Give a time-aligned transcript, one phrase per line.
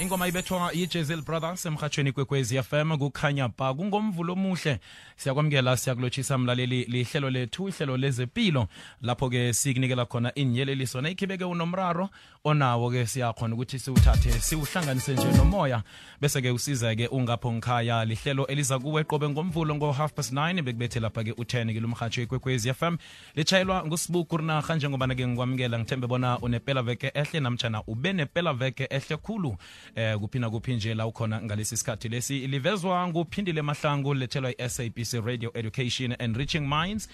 [0.00, 4.80] ingoma ibethwa yi-jezil brothers emhatshweni kwekwezi fm kukhanya ba kungomvulo omuhle
[5.16, 8.68] siyakwamukela siyakulotshisa mlaleli lihlelo lethu ihlelo lezempilo
[9.02, 12.08] lapho-ke sikunikela khona inyeleliso nayikhibeke unomraro
[12.44, 15.82] onawo-ke siyakhona ukuthi siwuthathe siwuhlanganise nje nomoya.
[16.20, 21.72] Bese-ke usize-ke ungapho ngikhaya lihlelo eliza kuwe qobe ngomvulo ngo-half past 9 bekubethe lapha-ke u-10
[21.72, 22.96] ke lumhatsho ikwekwezi fm
[23.34, 29.16] litshayelwa ngusibuku rinarha njengoba-ke ngikwamukela ngithembe bona unepela veke ehle namtshana ube nepela veke ehle
[29.16, 29.56] khulu
[29.94, 32.46] eh kuphi nakuphi nje la ukhona ngalesi sikhathi lesi.
[32.46, 37.08] Livezwa nguphindile mahlangu lethelwa i-sabc radio education enriching minds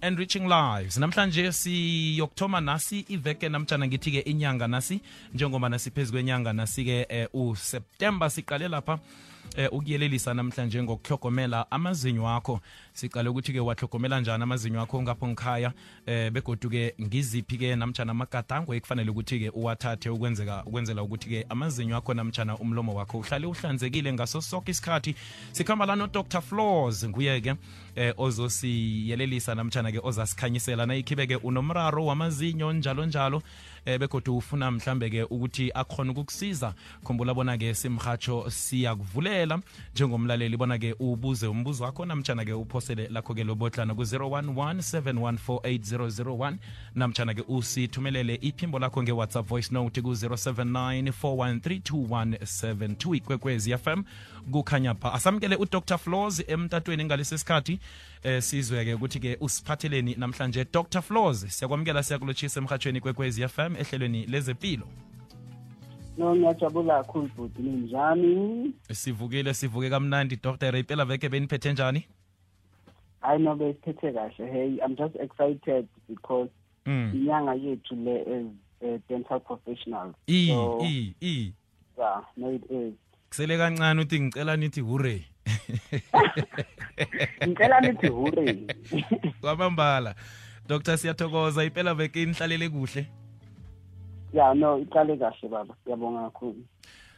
[0.00, 0.98] enriching lives.
[0.98, 5.00] Namhlanje siyokuthoma nasi iveke namtshana ngithi-ke inyanga nasi.
[5.34, 8.98] Njengoba nasiphezu kwenyanga nasi-ke eh, useptemba siqale lapha.
[9.56, 12.60] eh, ukuyelelisa namhlanje ngokuhlokomela amazinyo akho
[12.92, 15.72] siqale ukuthi ke wahlokomela njani amazinyo akho ngapho ngikhaya
[16.06, 21.96] eh begoduke ngiziphi ke namjana amagadango ekufanele ukuthi ke uwathathe ukwenzeka ukwenzela ukuthi ke amazinyo
[21.96, 25.14] akho namjana umlomo wakho uhlale uhlanzekile ngaso sonke isikhathi.
[25.52, 27.54] Sikhamba la no Dr Floors nguye ke
[27.94, 30.86] eh, ozosiyelelisa namjana-ke ozasikhanyisela.
[30.86, 33.42] Nayikhibe ke unomraro wamazinyo njalo njalo
[33.86, 33.98] eh
[34.28, 36.74] ufuna mhlambe-ke ukuthi akhona ukukusiza.
[37.04, 39.60] Khumbula bona-ke simhatsho siyakuvulela.
[39.94, 46.56] Njengomlaleli bona-ke ubuze umbuzo wakho namtshana-ke uphosele lakho-ke lobotlana ku-011 7148001
[46.94, 54.02] namtshana-ke usithumelele iphimbo lakho nge-whatsapp voice note ku-079 4132172 ikwekwezi fm
[54.52, 55.12] kukhanya pha.
[55.12, 55.98] Asamukele udr.
[55.98, 57.78] Flaws emtatweni ngalesi sikhathi
[58.22, 60.64] eh sizwe-ke ukuthi-ke usiphatheleni namhlanje.
[60.72, 61.02] Dr.
[61.02, 64.86] Flaws siyakwamukela siyakulotshisa emhatshweni kwekwezi fm ehlelweni lezempilo
[66.18, 68.72] no ngiyajabula kakhulu bhuti ninjani?
[68.92, 72.06] Sivukile sivuke kamnandi dr impela veke beniphethe njani?
[73.20, 74.52] Hayi no besiphethe kahle.
[74.52, 76.50] Hey i'm just excited because
[76.86, 77.12] mm.
[77.14, 78.46] inyanga yethu le as
[78.80, 80.14] uh, dental professionals.
[80.26, 81.52] So- e, e.
[81.98, 82.94] yeah no it is
[83.28, 85.24] kusele kancane uthi ngicela nithi hure
[87.46, 88.66] ngicela nithi hure
[89.40, 90.14] kwamambala
[90.68, 91.64] dr siyathokoza.
[91.64, 93.06] Impela veke inihlalele kuhle.
[94.32, 95.74] Yeah no iqale kahle baba.
[95.84, 96.64] Siyabonga kakhulu.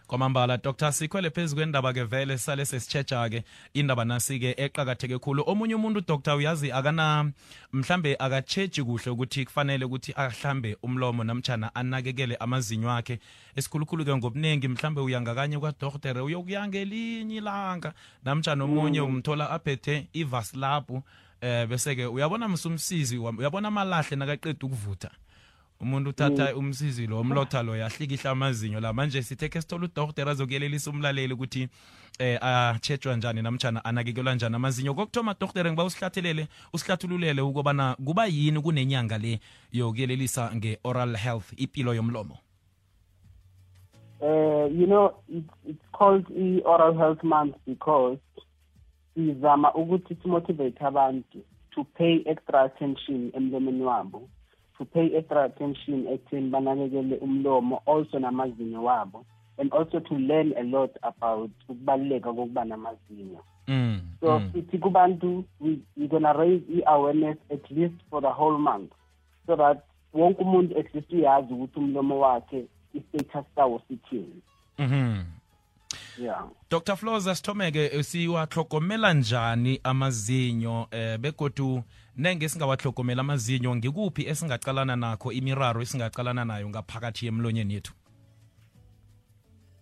[0.09, 0.93] Kwamambala dr.
[0.93, 5.45] Sikhwele phezu kwendaba-ke vele sale sesitshetsha-ke indaba nasi-ke eqakatheke khulu.
[5.47, 6.35] Omunye umuntu dr.
[6.35, 7.31] Uyazi akana
[7.73, 13.19] mhlambe akatshetshi kuhle ukuthi kufanele ukuthi ahlambe umlomo namtshana anakekele amazinyo akhe.
[13.57, 17.93] Esikhulukhulu-ke ngobuningi mhlambe uyangakanye kwadoktere uyokuya ngelinye ilanga.
[18.25, 21.03] Namtshana omunye umthola aphethe ivasilabhu
[21.41, 25.11] eh bese-ke uyabona msumsizi uyabona amalahle nakaqeda ukuvutha.
[25.81, 28.93] Umuntu uthatha umsizi lo umlotha lo yahlikihla amazinyo la.
[28.93, 31.69] Manje sithe ke sithola udokotela azokuyelelisa umlaleli ukuthi
[32.19, 34.95] eh atshejwa njani namtshana anakekelwa njani amazinyo.
[34.95, 39.41] Kokuthoma dokotela ngiba usihlathelele usihlathululele ukubana kuba yini kunenyanga le
[39.73, 42.39] yokuyelelisa nge-oral health impilo yomlomo?
[44.21, 48.19] Uh, you know it's, it's called i-oral health month because
[49.15, 51.39] sizama ukuthi simotivate abantu
[51.71, 54.29] to pay extra attention emlomeni wabo.
[54.79, 59.25] To pay extra attention ekutheni banakekele umlomo also namazinyo wabo
[59.59, 64.51] and also to learn a lot about ukubaluleka kokuba namazinyo mm, so mm.
[64.53, 68.93] sithi kubantu we- we're gonna raise i-awareness at least for the whole month
[69.47, 69.79] so that
[70.15, 72.65] wonke umuntu at least uyazi ukuthi umlomo wakhe
[72.95, 74.43] i-status sawo sithini
[74.79, 75.23] Mhm.
[76.23, 81.83] yeah Dr Floza Sithomeke siwahlogomela njani amazinyo eh begodu
[82.19, 87.95] nenge singawahlogomela amazinyo ngikuphi esingaqalana nakho imiraro esingaqalana nayo ngaphakathi emlonyeni yethu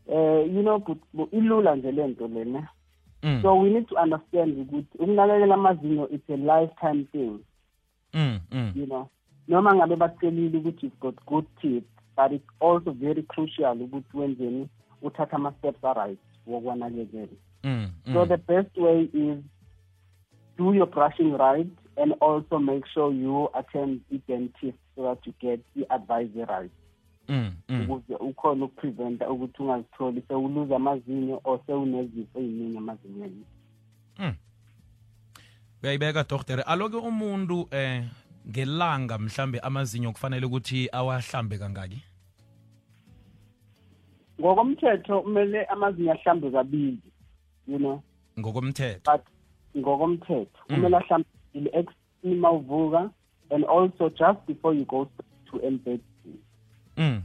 [0.09, 0.83] eh you know
[1.33, 2.69] ilula nje lento lena
[3.23, 3.43] mm.
[3.43, 7.39] so we need to understand ukuthi ukunakekela amazinyo it's a lifetime thing
[8.13, 8.73] mm, mm.
[8.75, 9.09] you know
[9.49, 11.85] noma ngabe bakutshelile ukuthi you've got good teeth
[12.17, 14.69] but it's also very crucial ukuthi wenzeni
[15.03, 18.29] uthatha ama-steps aright wokwanakekela Mm, so mm.
[18.29, 19.39] the best way is
[20.57, 25.33] do your brushing right and also make sure you attend the dentist so that you
[25.41, 26.71] get the advice right
[27.29, 27.91] mm, mm.
[27.91, 33.45] ukuze ukhona ukupreventa ukuthi ungazitholi sewuluza amazinyo or sewunezifo ey'ningi emazinyweni.
[35.83, 38.05] Uyayibeka doktere aloke umuntu eh
[38.49, 42.03] ngelanga mhlambe amazinyo kufanele ukuthi awahlambe kangaki?
[44.41, 46.99] Ngokomthetho kumele amazinyo ahlambe kabili
[47.69, 48.03] you know.
[48.39, 49.13] Ngokomthetho.
[49.13, 49.27] But
[49.77, 51.36] ngokomthetho kumele ahlambile
[51.73, 53.11] ekuseni uma uvuka
[53.51, 55.09] and also just before you go
[55.51, 56.01] to embed
[56.97, 57.23] mm.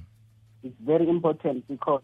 [0.64, 2.04] it's very important because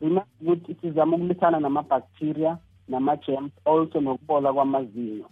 [0.00, 2.58] remember ukuthi sizama ukulwisana nama-bacteria
[2.88, 5.26] nama-germs also nokubola kwamazinyo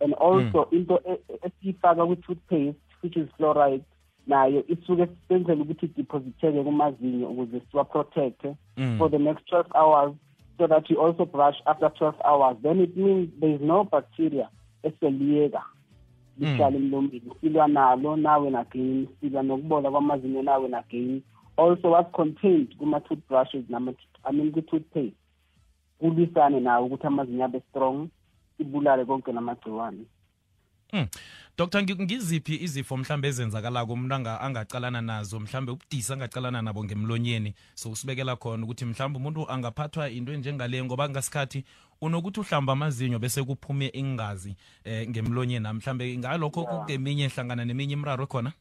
[0.00, 3.84] and also into e- e- esiyifaka kwi-toothpaste which is fluoride
[4.26, 8.98] nayo isuke senzela ukuthi idepositeke kumazinyo ukuze siwa-protecte Mm.
[8.98, 10.14] for the next 12 hours
[10.58, 14.48] so that you also brush after 12 hours then it means there is no bacteria
[14.82, 15.62] eseliyeka
[16.38, 19.08] lihlala emlomeni silwa nalo nawe nagain.
[19.20, 21.22] Silwa nokubola kwamazinyo nawe nagain.
[21.56, 23.92] Also what's contained kuma-toothbrushes nama
[24.24, 25.14] i mean kwi-toothpaste
[25.98, 28.08] kulwisane nawo ukuthi amazinyo abe strong
[28.58, 29.98] ibulale konke namagciwane.
[29.98, 30.17] Mm.
[31.58, 37.54] Dr ngi- ngiziphi izifo mhlambe ezenzakalako umuntu anga- angacalana nazo mhlambe ubudisi angacalana nabo ngemlonyeni?
[37.74, 41.64] So usibekela khona ukuthi mhlambe umuntu angaphathwa into enjengale ngoba ngasikhathi
[42.00, 46.80] unokuthi uhlamba amazinyo bese kuphume ingazi eh, ngemlonyeni mhlambe ngalokho Yeah.
[46.80, 48.52] kukeminye hlangana neminye imraro khona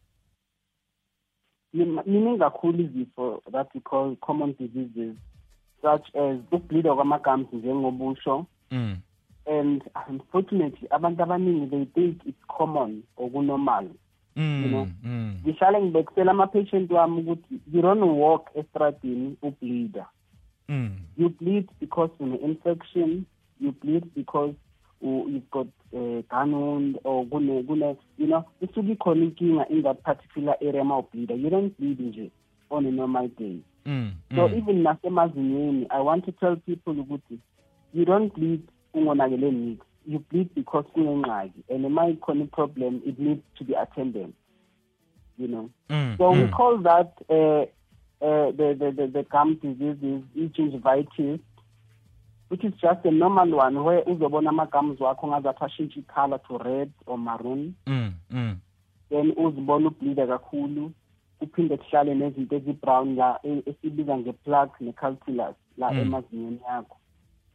[1.73, 5.15] Nim- miningi kakhulu izifo that we call common diseases
[5.81, 8.45] such as ukubleeda kwamagams njengobusho.
[8.71, 8.97] Mm.
[9.49, 13.88] And unfortunately abantu abaningi they think it's common or kunormal
[14.35, 14.63] Mm.
[14.63, 15.33] You know, mm.
[15.45, 20.05] ngihlale ngibekisela ama-patient wami ukuthi you don't walk estradini ubleeda
[20.69, 20.89] Mm.
[21.17, 23.23] you bleed because une-infection
[23.61, 24.53] you bleed because
[25.01, 30.01] you've got uh, gun wound or kune kune you know isuke ikhona inkinga in that
[30.03, 32.31] particular area ma ubleeda you don't bleed nje
[32.69, 34.11] on a normal day Mm.
[34.35, 34.57] so mm.
[34.57, 37.39] even nasemazinyweni i want to tell people ukuthi
[37.94, 38.61] you don't bleed
[38.94, 44.34] ungonakele nix you bleed because kunengxaki and uma ikhona i-problem it needs to be attended
[45.38, 46.16] you know Mm.
[46.18, 46.51] so we mm.
[46.51, 47.63] call that uh,
[48.22, 51.39] uh, the, the, the, the gum diseases, gingivitis,
[52.50, 56.92] which is just a normal one where uzobona ama-gums wakho ngazathi ashintshe i-color to red
[57.06, 58.13] or maroon Mm.
[58.31, 58.57] Mm.
[59.10, 60.92] then uzibona ubleede kakhulu
[61.40, 66.00] kuphinde kuhlale nezinto ezi-brown la esibiza nge-plaque ne-calculus la Mm.
[66.00, 66.98] emazinyweni yakho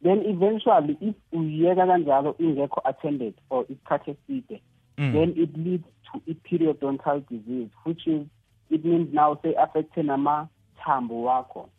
[0.03, 4.61] then eventually if uyiyeka kanjalo ingekho attended or isikhathi eside
[4.97, 5.13] Mm.
[5.13, 8.27] then it leads to i-periodontal disease which is
[8.69, 11.69] it means now say affecte namathambo wakho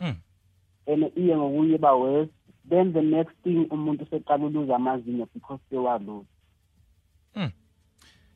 [0.00, 0.14] Mm.
[0.86, 2.30] and iye ngokuye ba worse
[2.68, 6.26] then the next thing umuntu seqala uluza amazinyo because sewaluza
[7.36, 7.50] Mm.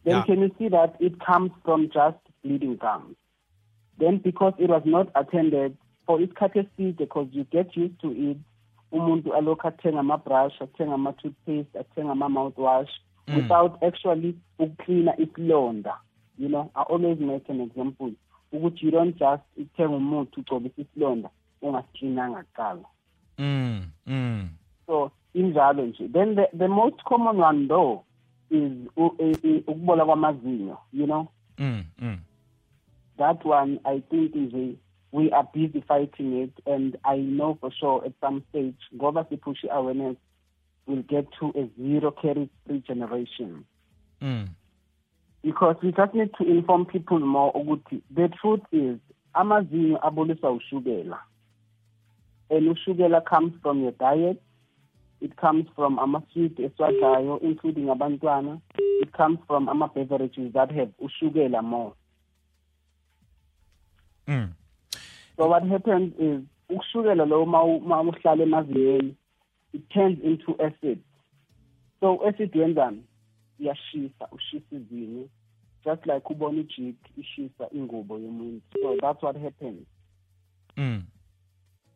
[0.05, 0.27] then Yeah.
[0.27, 3.17] can you see that it comes from just bleeding gums
[3.99, 5.77] then because it was not attended
[6.07, 8.37] for isikhathi eside because you get used to it
[8.93, 12.91] umuntu alokhu athenga ama-brush athenga ama-toothpaste athenga ama-mouthwash
[13.29, 13.37] Mm.
[13.37, 15.95] without actually ukucleana isilonda
[16.39, 18.13] you know i always make an example
[18.53, 21.31] ukuthi you don't just uthenga umuthi ugcobisa isilonda
[21.63, 22.85] ungasiklinanga kuqala
[23.39, 23.83] Mm.
[24.07, 24.49] Mm.
[24.87, 28.01] so injalo nje then the, the most common one though
[28.51, 31.27] is u- i- i- ukubola kwamazinyo you know
[31.59, 31.85] Mm.
[31.99, 32.19] Mm.
[33.19, 34.75] that one i think nje
[35.15, 39.65] we are busy fighting it and i know for sure at some stage ngoba sipush
[39.71, 40.17] awareness
[40.87, 43.65] we'll get to a zero caries free generation
[44.21, 44.49] Mm.
[45.43, 48.97] because we just need to inform people more ukuthi the truth is
[49.35, 51.19] amazinyo aboliswa ushukela
[52.51, 54.41] and ushukela comes from your diet
[55.21, 58.59] it comes from ama-sweet esiwadlayo including abantwana
[59.03, 61.93] it comes from ama-beverages that have ushukela more
[64.29, 64.49] Mm.
[65.37, 69.15] So what happens is ushukela lo uma uma uhlala emazinyeni
[69.73, 70.99] it turns into acid.
[72.01, 73.03] So acid wenzani
[73.59, 75.29] iyashisa ushisa izinyo
[75.85, 78.63] just like ubona ijik ishisa ingubo yomuntu.
[78.83, 79.87] So that's what happens.
[80.77, 81.03] Mm.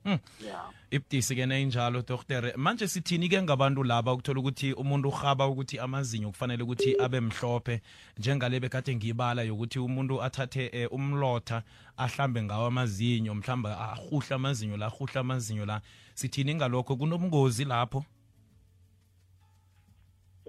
[0.05, 0.71] Yeah.
[0.91, 6.31] Ibudisi ke nayinjalo doktere manje sithini ke ngabantu laba ukuthola ukuthi umuntu urhaba ukuthi amazinyo
[6.31, 7.81] kufanele ukuthi abe mhlophe
[8.19, 11.63] njengale bekade ngibala yokuthi umuntu athathe eh, umlotha
[11.97, 15.81] ahlambe ngawo amazinyo mhlawumbe ahuhle amazinyo la ahuhle amazinyo la.
[16.15, 16.97] Sithini ngalokho?
[16.97, 18.05] Kunobungozi lapho?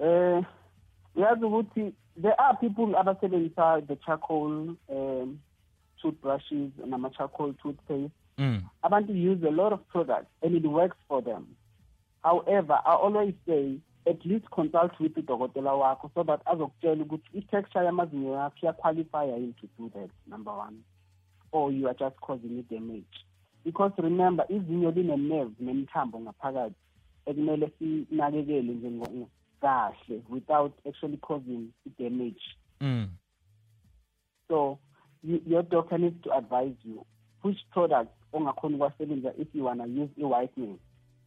[0.01, 0.44] Eh
[1.15, 5.39] uyazi ukuthi there are people abasebenzisa the charcoal um
[6.01, 8.12] toothbrushes nama-charcoal toothpaste.
[8.39, 8.62] Mm.
[8.81, 11.46] abantu use a lot of products and it works for them
[12.24, 17.86] however i always say at least consult with udokotela wakho so that azokutshela ukuthi i-texture
[17.86, 20.77] yamazinyo yakho iyaqualifya yini to do that number one
[21.51, 23.25] or you are just causing i-damage
[23.65, 26.75] because remember izinyo line-nerve nemithambo ngaphakathi
[27.25, 29.27] ekumele sinakekele nje
[29.62, 32.41] kahle without actually causing i-damage
[32.81, 33.10] Mm.
[34.48, 34.79] so
[35.24, 37.05] you, your doctor needs to advise you
[37.43, 40.77] which product ongakhona ukuwasebenzisa if you wanna use i-whitening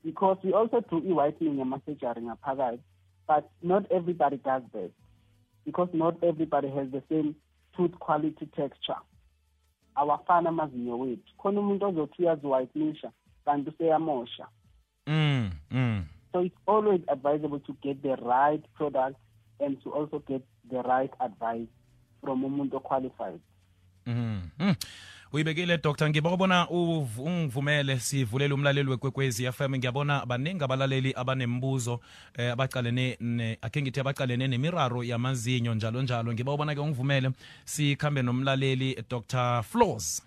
[0.04, 2.82] because we also do i-whitening yama-surgery ngaphakathi
[3.28, 4.90] but not everybody does that
[5.66, 7.35] because not everybody has the same
[7.76, 8.99] tooth quality texture
[9.94, 13.11] awafani amazinyo wethu khona umuntu ozothi uyazi-whitenisha
[13.44, 14.47] kanti useyamosha
[15.06, 15.50] Mm.
[15.71, 16.04] Mm.
[16.32, 19.16] so it's always advisable to get the right product
[19.61, 21.68] and to also get the right advice
[22.21, 23.40] from umuntu qualified
[24.06, 24.75] Mhm.
[25.33, 26.09] Uyibekile Dr.
[26.11, 32.01] ngibona ungivumele sivulele umlaleli wekwekwezi FM ngiyabona baningi abalaleli abanembuzo
[32.37, 37.31] eh, abaqalene ne ake ngithi abacalene nemiraro yamazinyo njalo njalo ngiba ubona ke ungivumele
[37.65, 39.62] sikhambe nomlaleli Dr.
[39.62, 40.23] Floors.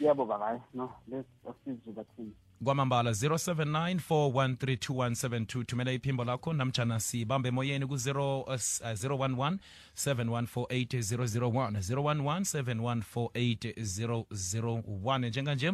[0.00, 2.34] yabo bangayi no let's asizwe bathini.
[2.64, 9.58] Kwamambala 0794132172 thumela iphimbo lakho namjana sibambe emoyeni ku-011
[9.96, 15.72] 7148001 011 7148001 njenganje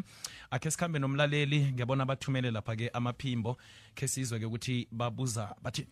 [0.51, 3.57] akhe sikhambe nomlaleli ngiyabona bathumele lapha-ke amaphimbo.
[3.95, 5.87] Khe sizwe-ke ukuthi babuza bathi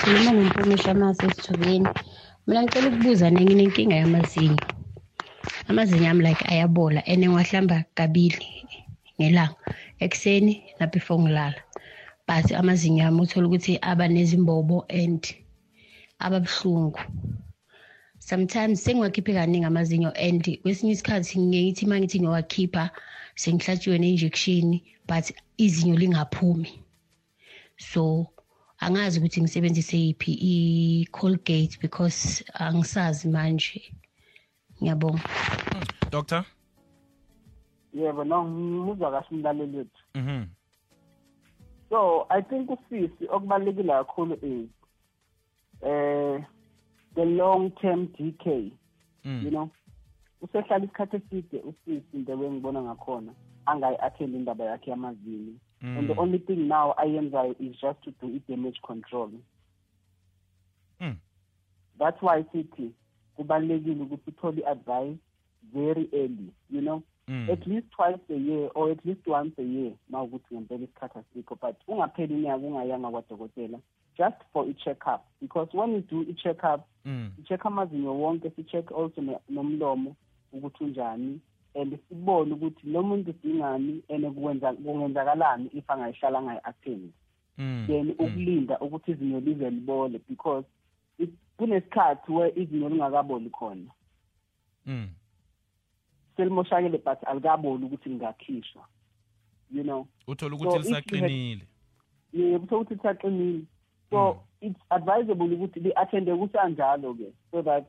[0.00, 1.88] khuluma nompumisha amase esithubeni
[2.46, 4.73] mina ngicela ukubuza nenginenkinga yamazinyo
[5.68, 8.46] amazinyo ami like ayabola and ngiwahlamba kabili
[9.20, 9.56] ngelanga
[10.04, 11.60] ekuseni na-before ngilala.
[12.26, 15.22] But amazinyo ami uthola ukuthi aba nezimbobo and
[16.18, 17.00] aba buhlungu.
[18.18, 22.90] Sometimes sengiwakhiphe kaningi amazinyo and kwesinye isikhathi ngithi uma ngithi ngiyowakhipha
[23.36, 25.26] sengihlatshiwe ne-injection but
[25.58, 26.70] izinyo lingaphumi.
[27.76, 28.26] So
[28.80, 33.92] angazi ukuthi ngisebenzise yiphi i-colgate because angisazi manje.
[34.84, 35.20] Ngiyabonga.
[36.10, 36.44] Doctor?
[37.94, 40.02] Yebo no ngimuzwa kahle umlaleli wethu.
[40.14, 40.44] Mhm
[41.94, 44.68] so i think usisi okubalulekile kakhulu is
[45.82, 46.44] eh
[47.14, 48.72] the long term decay
[49.24, 49.42] mm.
[49.44, 49.70] you know?
[50.42, 53.32] Usehlala isikhathi eside usisi into engibona ngakhona
[53.66, 55.98] angayi-athenda indaba yakhe yamazinyo mm.
[55.98, 59.30] and the only thing now ayenzayo is just to do i-damage control.
[61.00, 61.16] Mm.
[61.98, 62.90] that's why sithi
[63.36, 65.16] kubalulekile ukuthi uthole i-advice
[65.72, 67.48] very early you know Mm.
[67.52, 71.18] at least twice a year or at least once a year ma ukuthi ngempela isikhathi
[71.18, 73.78] asikho but ungapheli inyaka ungayanga kwadokotela
[74.18, 77.30] just for i-check up because when you do i-check up Mm.
[77.36, 80.16] si-check amazinyo wonke si-check also ne- nomlomo
[80.52, 81.40] ukuthi unjani
[81.80, 87.10] and sibone ukuthi lo muntu udingani and kwenza kungenzakalani if angayihlala angayi-attend
[87.58, 87.84] Mm.
[87.86, 90.66] then ukulinda ukuthi izinyo lize libole because
[91.18, 93.90] it- kunesikhathi where izinyo lingakaboli khona.
[94.86, 95.08] Mm.
[96.36, 98.84] selimoshakele but alikaboli ukuthi lingakhishwa
[99.74, 100.06] you know?
[100.26, 101.66] Uthola ukuthi lisaqinile.
[102.32, 103.64] Yebo uthola ukuthi lisaqinile.
[104.10, 107.84] So it's advisable ukuthi li-attende kusanjalo-ke so that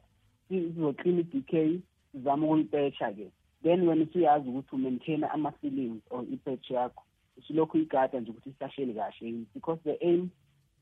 [0.50, 1.80] sizoklina i-decay
[2.12, 3.32] sizame ukuyipetsha-ke
[3.64, 7.04] then wena usuyazi ukuthi umaintaina ama-feelings or ipetch yakho.
[7.38, 9.46] Usulokhu uyigada nje ukuthi isahleli kahle.
[9.54, 10.30] Because the aim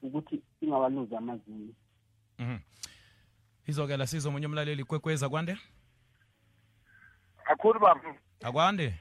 [0.04, 1.74] ukuthi singawaluzi amazinyo.
[2.40, 2.58] Mhm.
[3.68, 5.58] izokela sizo munye umlaleli kwekweza kwande?
[7.46, 8.02] Akhulu baba
[8.44, 8.94] akwande?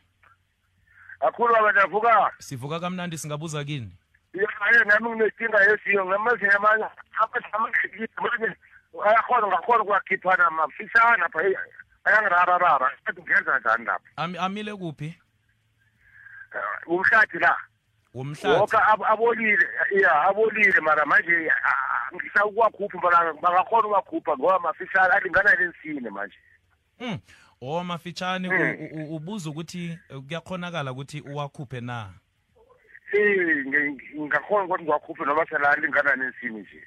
[1.20, 3.92] Akhulu baba ndavuka sivuka kamnandi singabuza kini.
[4.34, 6.84] Yaye nami nginenkinga yesiyo ngamazinye amanye
[7.52, 8.56] amanye
[9.04, 11.40] ayakhona ngakhona ukuwakhiphana mafishana pha
[12.04, 15.18] ayangirararara athi ngenza njani lapha Ami, amile kuphi
[16.54, 17.56] Eh, umhlathi la
[18.14, 19.66] womhlathi ab- abolile
[20.02, 21.50] ya abolile mara manje
[22.14, 26.36] ngisa ukuwakhupha mara bangakhona ukuwakhupha ngoba mafishana alingana lensine manje.
[27.00, 27.18] Mm.
[27.60, 28.76] o mafitshane Mm.
[28.92, 32.10] u- u- ubuza ukuthi eh, kuyakhonakala ukuthi uwakhuphe na?
[33.12, 36.84] Eh, ngingakhona ukuthi ngiwakhuphe noma sela alingana nensini nje.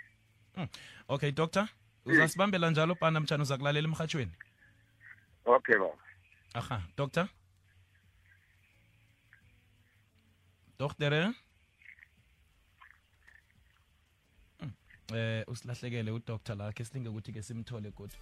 [0.58, 0.68] Mm.
[1.08, 1.68] okay doctor
[2.06, 4.32] uzasibambela njalo pana mtshana uza kulalela emhatshweni
[5.46, 5.98] okay baba.
[6.54, 7.28] Aha doctor?
[10.80, 11.34] Doktere
[14.62, 14.72] Mm.
[15.16, 18.18] eh usilahlekele udoctor la ke silinge ukuthi ke simthole kodwa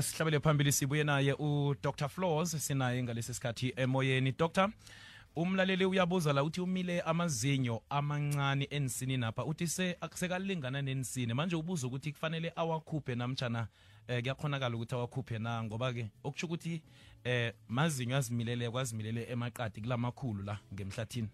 [0.00, 2.08] asihlabele phambili sibuye naye udr.
[2.08, 4.32] Floors sinaye ngalesi sikhathi emoyeni.
[4.32, 4.68] Dr
[5.36, 9.44] umlaleli uyabuza la uthi umile amazinyo amancane ensini napha.
[9.44, 11.34] Uthi se akusekalingana nensini.
[11.34, 13.68] Manje ubuza ukuthi kufanele awakhuphe namtshana
[14.08, 15.62] eh kuyakhonakala ukuthi awakhuphe na?
[15.64, 16.82] Ngoba-ke okusho ukuthi
[17.24, 21.28] eh mazinyo azimilele kwazimilele emaqadi kulamakhulu la ngemhlathini.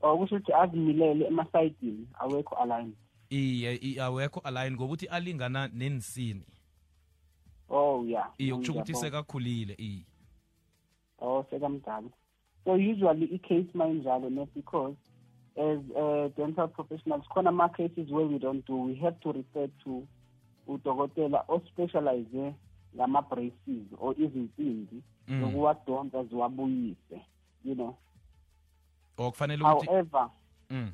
[0.00, 2.94] Or kusho ukuthi azimilele emasayidini awekho aligned.
[3.30, 6.42] Iye i- awekho align ngokuthi alingana nensini.
[7.96, 10.04] Oh yeah iye ukuthi sekakhulile iye
[11.18, 12.08] oh sekamdala.
[12.64, 14.96] So usually i-case mayinjalo not because
[15.56, 20.06] as uh, dental professionals khona ama-cases where we don't do we have to refer to
[20.66, 22.54] udokotela ospecialize
[22.96, 25.40] ngama-braces or izinsimbi Mm.
[25.40, 27.20] zokuwadonsa ziwabuyise
[27.64, 27.96] you know.
[29.18, 30.30] Or kufanele ukuthi however
[30.70, 30.92] mm.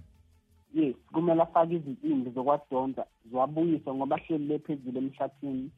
[0.75, 5.71] yes kumele afake izinsimbi zokwadonsa ziwabuyise ngoba hleli lephezulu emhlathini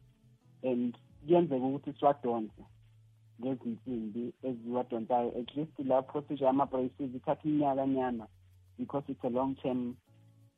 [0.63, 2.63] and kuyenzeka ukuthi siwadonse
[3.41, 5.33] ngezinsimbi eziwadonsayo.
[5.39, 8.27] At least la procedure ama-braces ithatha iminyakanyana
[8.77, 9.95] because it's a long term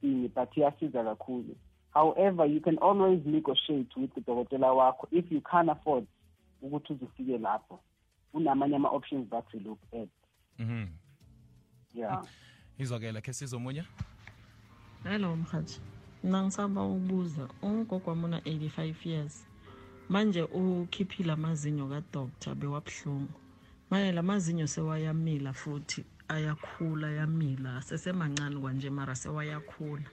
[0.01, 1.55] thing but iyasiza kakhulu.
[1.93, 6.05] However you can always negotiate with udokotela wakho if you can't afford
[6.61, 7.79] ukuthi uzifike lapho.
[8.31, 10.09] Kunamanye ama-options that we look at.
[10.59, 10.87] Mhm.
[11.93, 12.23] Yeah.
[12.77, 13.83] Izwakela khe sizomunye
[15.03, 15.81] hello mhathi
[16.23, 19.47] mna ngisaba ukubuza ugogo wami una-85 years
[20.09, 23.33] manje ukhiphile amazinyo kadoktar bewabuhlungu.
[23.89, 30.03] Manje la mazinyo sewayamila futhi ayakhula ayamila sesemancane kwanje mara sewayakhula.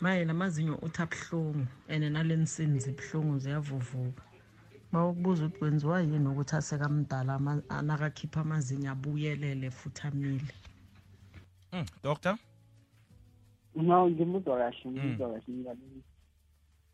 [0.00, 4.22] Manje la mazinyo uthi abuhlungu and nale nsini zibuhlungu ziyavuvuka.
[4.92, 10.54] Ma ukubuza ukuthi kwenziwa yini ukuthi asekamdala ama- nakakhipha amazinyo abuyelele futhi amile?
[11.72, 11.84] Mm.
[12.02, 12.38] doctor
[13.74, 15.42] no ngimuzwa kahle ngimuzwa kahle.
[15.48, 16.02] Ngilaleli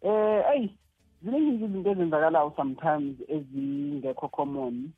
[0.03, 0.77] eh ayi
[1.25, 4.91] ziningi izinto ezenzakalayo sometimes ezingekho common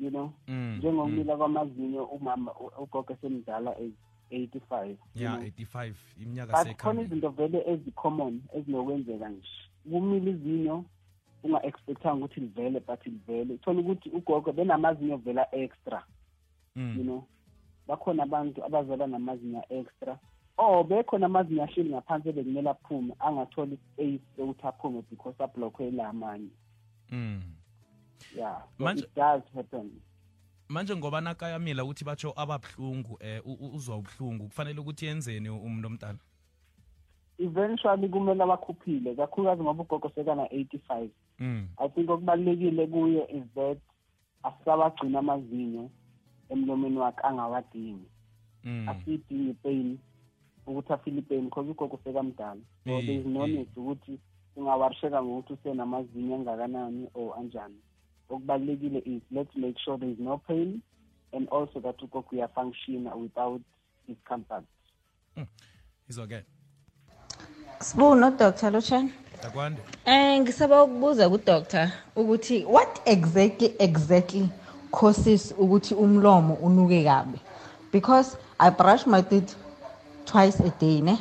[0.00, 0.76] you know Mm, mm.
[0.78, 3.92] njengokumila kwamazinyo umama u- ugogo esemdala is
[4.30, 5.42] 85 you ya know.
[5.48, 9.48] 85 iminyaka but khona sekhambile izinto vele ezi-common ezinokwenzeka nje
[9.90, 10.84] kumila izinyo
[11.42, 16.04] unga-expectanga ukuthi livele but livele thola ukuthi ugogo benamazinyo vela extra
[16.76, 17.02] you mm.
[17.02, 17.24] know
[17.88, 20.18] bakhona abantu abazala namazinyo extra
[20.56, 26.50] or bekhona amazinyo ahleli ngaphansi ebekumele aphume angatholi ispace yokuthi aphume because ablokhwe la amanye
[27.10, 27.42] mm.
[28.36, 29.90] yeah so Manje- it does happen
[30.68, 33.42] manje ngoba nakayamila ukuthi batsho ababuhlungu eh
[33.74, 36.18] uzwa ubuhlungu kufanele ukuthi yenzeni umuntu omdala
[37.38, 41.68] eventually kumele abakhuphile kakhulukazi ngoba ugogo sekana-85 mm.
[41.76, 43.78] i think okubalulekile kuye is that
[44.42, 45.90] asabagcina amazinyo
[46.48, 48.08] emlomeni wakhe angawadingi
[48.64, 48.88] Mm.
[48.88, 49.98] asiyidingi ipain
[50.66, 53.50] ukuthi afile ipain because ugogo sekamdala so Eh, there is no eh.
[53.50, 54.18] need ukuthi
[54.56, 57.76] ungawarisheka ngokuthi usenamazinyo angakanani or anjani
[58.30, 60.80] okubalulekile is let's make sure there is no pain
[61.32, 63.62] and also that ugogo uyafunctiona without
[64.08, 64.64] discomfort
[66.08, 66.44] izwakele
[67.80, 68.70] Sibuno Dr.
[68.70, 69.10] Luchana.
[69.42, 74.48] takwande Eh ngisaba ukubuza ku doctor ukuthi what exactly exactly
[74.90, 77.38] causes ukuthi umlomo unuke kabi
[77.92, 79.56] because I brush my teeth
[80.24, 81.18] twice a day ne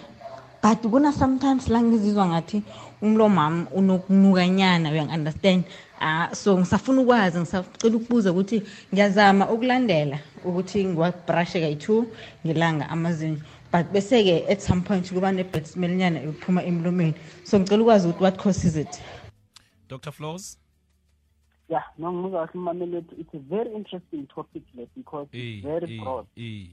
[0.63, 2.63] but kuna sometimes la ngizizwa ngathi
[3.01, 5.63] umlomo wami unokunuka nyana you understand
[5.99, 8.63] ah so ngisafuna ukwazi ngisacela ukubuza ukuthi
[8.93, 12.05] ngiyazama ukulandela ukuthi ngiwabrushe kayi-two
[12.45, 13.37] ngilanga amazinyo
[13.71, 17.13] but bese-ke at some point kuba ne-bad smell nyana ephuma emlomeni
[17.43, 19.01] so ngicela ukwazi ukuthi what causes it
[19.89, 20.59] dr flows
[21.69, 25.63] yeah no ngimuzwa kahle umameli wethu it's a very interesting topic le because Eh, it's
[25.63, 26.67] very eh, broad eh.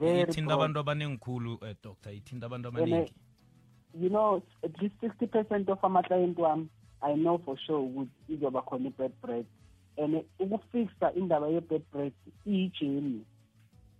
[0.00, 3.12] Ithinta abantu abanengikhulu eh, doctor ithinta abantu abaningi
[4.00, 6.68] you know at least 60 percent of ama-client wami
[7.00, 9.46] i know for sure ukuthi izoba khona i-bad bread
[9.96, 12.12] and ukufixa indaba ye-bad bread
[12.46, 13.24] iyijeni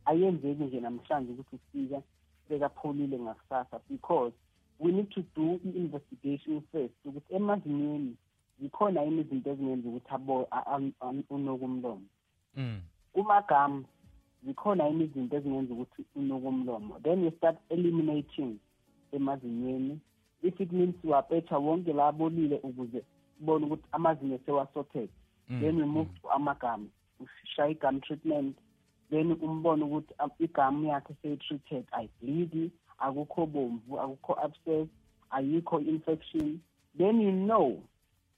[0.04, 2.02] ayenzeki nje namhlanje ukuthi ufika
[2.48, 4.32] sekapholile ngakusasa because
[4.78, 8.16] we need to do i-investigation first ukuthi emazinyeni
[8.60, 10.94] zikhona yini izinto ezingenza ukuthi
[11.30, 12.02] unokumlomo
[12.56, 12.80] mm.
[13.12, 13.84] kumagama
[14.46, 18.58] zikhona yini izinto ezingenza ukuthi unokumlomo then you start eliminating
[19.12, 20.00] emazinyweni.
[20.42, 23.02] If it means wapetsha wonke la abolile ukuze
[23.40, 25.08] ubone ukuthi amazinyo sewasorted
[25.50, 26.86] Mm, then we move to amagama
[27.20, 28.56] ushaya igum treatment.
[29.10, 34.88] Then umbone ukuthi am- igamu yakhe seyi-treated ayibleedi akukho bomvu akukho abscess
[35.30, 36.60] ayikho infection.
[36.98, 37.82] Then you know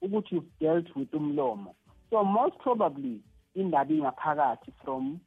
[0.01, 1.75] ukuthi you've dealt with umlomo.
[2.09, 3.19] So most probably
[3.55, 5.19] indaba ingaphakathi from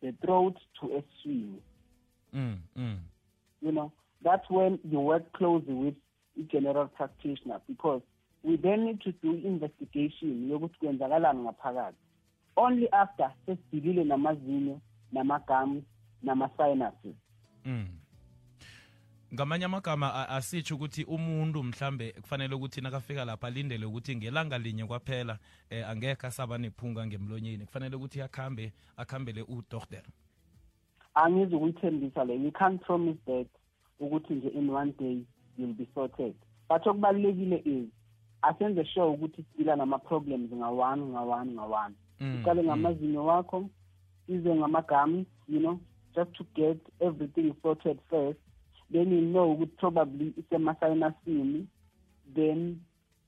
[0.00, 1.62] the throat to eswini
[2.32, 2.98] mm, mm.
[3.62, 3.92] you know
[4.24, 5.94] that's when you work closely with
[6.40, 8.02] a general practitioner because
[8.44, 11.96] we then need to do investigation yokuthi kwenzakalani ngaphakathi
[12.56, 14.80] only after sesidilile namazinyo
[15.12, 15.82] namagamu
[16.22, 17.14] nama-sinuses
[17.64, 17.86] Mm.
[19.34, 25.38] Ngamanye amagama asitsho ukuthi umuntu mhlambe kufanele ukuthi nakafika lapha alindele ukuthi ngelanga linye kwaphela
[25.70, 27.64] eh, angekho asaba nephunga ngemlonyeni.
[27.64, 30.08] Kufanele ukuthi akhambe akhambele udokotela
[31.14, 32.34] angizukuyithembisa le.
[32.36, 33.46] You can't promise that
[34.00, 35.22] ukuthi nje in one day
[35.56, 36.34] you'll be sorted.
[36.68, 37.88] But okubalulekile is
[38.42, 41.94] asenze sure ukuthi sila nama-problems nga-one nga-one nga-one.
[42.20, 42.68] Mm, uqale mm.
[42.68, 43.70] ngamazinyo wakho
[44.28, 45.80] ize ngama-gums you know
[46.14, 48.38] just to get everything sorted first
[48.92, 51.66] then you know ukuthi probably isema-sinusini
[52.34, 52.80] then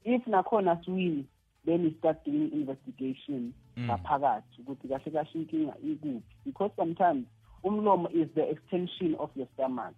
[0.05, 1.25] if nakhona siwini
[1.65, 3.85] then you start doing investigation Mm.
[3.85, 6.23] ngaphakathi ukuthi kahle kahle inkinga ikuphi.
[6.45, 7.27] Because sometimes
[7.65, 9.95] umlomo is the extension of your stomach.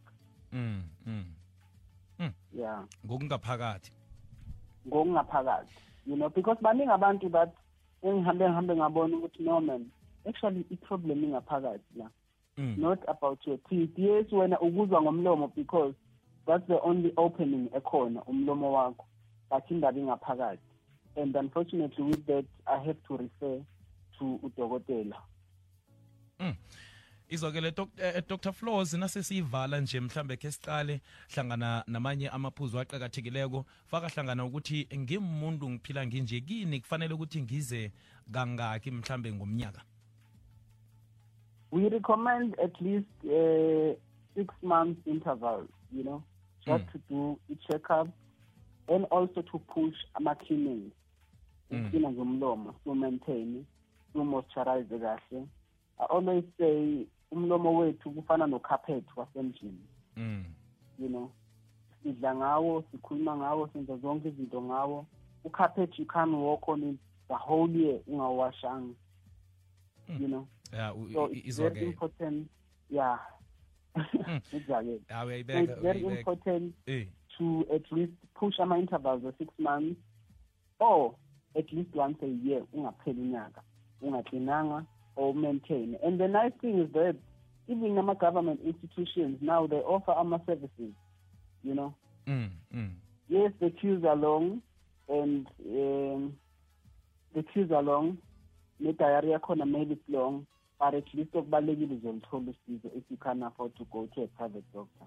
[0.52, 1.24] Mm, mm.
[2.52, 2.84] yeah.
[3.06, 3.90] Ngokungaphakathi.
[4.88, 5.74] Ngokungaphakathi
[6.06, 7.54] you know because baningi abantu that
[8.02, 9.90] engihambe ngihambe ngabona ukuthi no man
[10.28, 12.10] actually i-problem ingaphakathi la.
[12.58, 12.78] Mm.
[12.78, 13.98] not about your teeth.
[13.98, 15.94] Yes wena ukuzwa ngomlomo because
[16.46, 19.04] that's the only opening ekhona umlomo wakho.
[19.50, 20.58] But indaba ingaphakathi
[21.16, 23.60] and unfortunately with that i have to refer
[24.18, 25.16] to udokotela
[27.28, 28.52] izokele Dok- eh, dr.
[28.52, 31.00] Floors nasesiyivala nje mhlambe ke siqale
[31.34, 33.64] hlangana namanye amaphuzu aqakathekileko.
[33.86, 37.92] Faka hlangana ukuthi ngimuntu ngiphila nginje kini kufanele ukuthi ngize
[38.32, 39.82] kangaki mhlambe ngomnyaka.
[41.74, 43.94] We recommend at least uh,
[44.34, 46.22] six months interval you know
[46.66, 46.92] just Mm.
[46.92, 48.08] to do a checkup
[48.88, 50.92] and also to push ama-cleanings
[51.70, 51.86] Mm.
[51.86, 53.64] uklina nje umlomo siwu-maintain
[54.12, 55.46] siwu-moisturize kahle.
[55.98, 59.80] I always say umlomo wethu kufana no-carpet wasemjini
[60.16, 60.44] mm.
[60.98, 61.30] you know
[62.02, 65.06] sidla ngawo sikhuluma ngawo senza zonke izinto ngawo.
[65.44, 66.96] Ucarpet you can walk on it
[67.28, 68.94] the whole year ungawashanga.
[70.20, 72.48] You know so it's very important
[72.88, 73.16] yeah.
[74.52, 75.00] Exactly.
[75.10, 77.04] Ah, so it's very important eh.
[77.38, 80.00] to at least push ama-intervals of six months
[80.80, 81.14] or
[81.56, 83.62] at least once a year ungapheli unyaka
[84.02, 85.96] ungaqinanga or maintain.
[86.04, 87.16] And the nice thing is that
[87.68, 90.94] even ama-government institutions now they offer ama-services
[91.62, 91.94] you know.
[92.26, 92.90] Mm, mm.
[93.28, 94.62] yes the queues are long
[95.08, 96.32] and um,
[97.34, 98.18] the queues are long
[98.80, 100.44] ne-diary yakhona maybe it's long
[100.78, 104.64] but at least okubalulekile uzolithola usizo if you can afford to go to a private
[104.72, 105.06] doctor.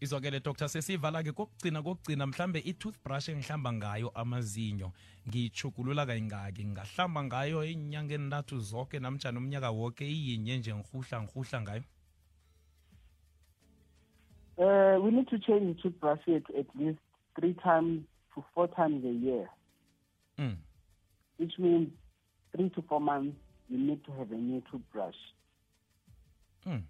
[0.00, 4.92] Izwakele dr sesivala-ke kokugcina kokugcina mhlambe i-toothbrush engihlamba ngayo amazinyo
[5.28, 11.82] ngiyithugulula kayingaki ngingahlamba ngayo inyanga entathu zonke namjani umnyaka woke iyinye nje ngihuhla ngihuhla ngayo?
[14.56, 16.98] Uh, we need to change the toothbrush yethu at least
[17.34, 18.02] three times
[18.34, 19.48] to four times a year,
[20.38, 20.56] mm.
[21.38, 21.88] which means
[22.54, 23.36] three to four months
[23.70, 25.16] you need to have a new toothbrush
[26.66, 26.82] Mm.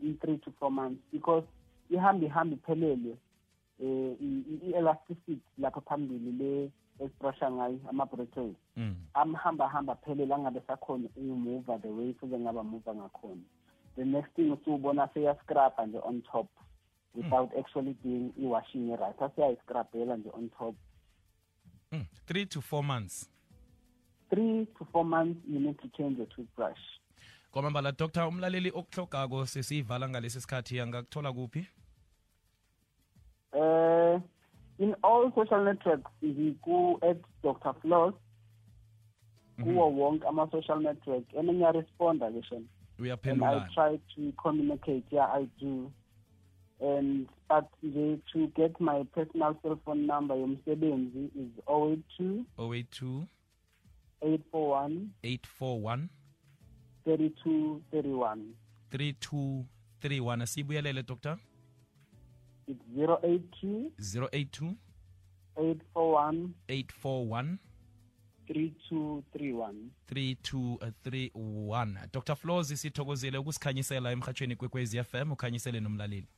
[0.00, 1.46] in three to four months because
[1.90, 3.16] ihambe ihambe iphelele
[3.80, 8.94] i- i-elasticity lapha phambili le esibrusha ngayo ama-bristles Mm.
[9.14, 13.42] amhamba hamba aphelele angabe sakhona umuva the way fuze ngaba muva ngakhona
[13.96, 16.46] the next thing usuwubona seyascraba nje on top
[17.14, 20.74] without actually doing i-washing right asiyayiscrabhela nje on top
[21.92, 22.04] Mm.
[22.26, 23.30] three to four months
[24.34, 26.78] three to four months you need to change your toothbrush.
[27.52, 31.66] Kwamambala dr umlaleli okuhlogako sesiyivala ngalesi sikhathi angakuthola kuphi?
[33.52, 34.20] Uh
[34.78, 38.14] in all social networks ngiku at dr floss
[39.62, 41.24] kuwo wonke ama-social network.
[41.38, 42.66] And ngiyaresponda ke shona
[43.24, 45.04] and I try to communicate.
[45.10, 45.90] Yeah, I do.
[46.80, 53.26] And but the, to get my personal cell phone number, yomsebenzi is 082 082
[54.24, 56.08] 841 841
[57.04, 58.54] 3231.
[58.90, 61.38] 3231 doctor dr
[62.66, 63.92] It's 082
[64.32, 64.76] 082
[65.56, 67.58] 841 841
[68.48, 69.90] 3231.
[70.06, 76.28] 3231 dr flows sithokozile ukusikhanyisela emhatshweni kwekwezi fm ukhanyisele nomlaleli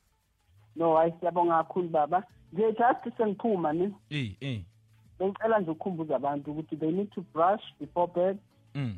[0.76, 2.24] No, hayi siyabonga kakhulu baba.
[2.52, 3.92] Nje just sengiphuma ne.
[4.10, 4.62] eh eh
[5.18, 8.38] Bengicela nje ukukhumbuza abantu ukuthi they need to brush before bed.
[8.74, 8.96] mm.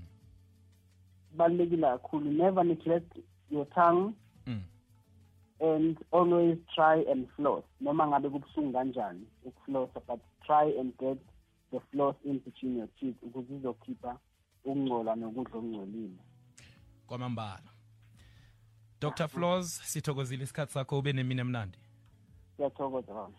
[1.37, 2.31] Balekile kakhulu.
[2.31, 3.19] Never neglect
[3.51, 4.15] your tongue.
[4.47, 4.63] mm.
[5.61, 7.65] And always try and floss.
[7.81, 11.19] Noma ngabe kubusungu kanjani ukuflosa but try and get
[11.71, 14.19] the floss in between your teeth ukuze izokhipha
[14.65, 16.17] ukungcola nokudla okungcolile.
[17.07, 17.71] Kwamambala.
[19.01, 21.79] Dr floss sithokozile isikhathi sakho ube nemini emnandi.
[22.57, 23.33] Siyathokoza baba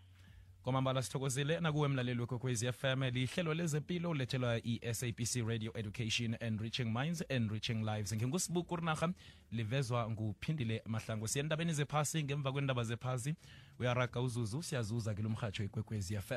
[0.64, 7.24] kwamambala sithokozile nakuwe mlaleli wekwekwezi fm lihlelo lezempilo ulethelwa i-sabc radio education and reaching minds
[7.30, 8.14] and reaching lives.
[8.16, 9.10] Ngingusibuku rinarha
[9.52, 13.36] livezwa nguphindile mahlango siya endabeni zephasi ngemva kwendaba zephasi
[13.80, 16.36] uyaraga uzuzu siyazuza ke lo mhatsho ikwekwezi fm